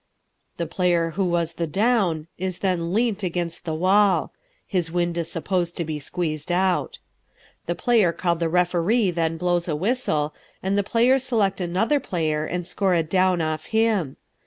[0.57, 4.33] The player who was the Down is then leant against the wall;
[4.65, 6.97] his wind is supposed to be squeezed out.
[7.67, 10.33] The player called the referee then blows a whistle
[10.63, 14.17] and the players select another player and score a down off him.